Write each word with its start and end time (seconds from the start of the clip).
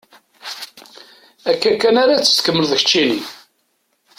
Akka 1.51 1.71
kan 1.81 1.95
ara 2.03 2.15
tt-tkemmleḍ 2.21 2.71
keččini? 2.79 3.21